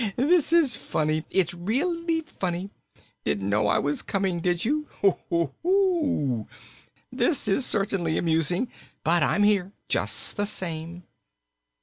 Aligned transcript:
This 0.15 0.51
is 0.51 0.75
funny 0.75 1.25
it's 1.29 1.53
really 1.53 2.21
funny. 2.21 2.71
Didn't 3.23 3.47
know 3.47 3.67
I 3.67 3.77
was 3.77 4.01
coming, 4.01 4.39
did 4.39 4.65
you? 4.65 4.87
Hoo, 5.03 5.11
hoo, 5.29 5.53
hoo, 5.61 5.61
hoo! 5.61 6.47
This 7.11 7.47
is 7.47 7.67
certainly 7.67 8.17
amusing. 8.17 8.67
But 9.03 9.21
I'm 9.21 9.43
here, 9.43 9.73
just 9.87 10.37
the 10.37 10.47
same." 10.47 11.03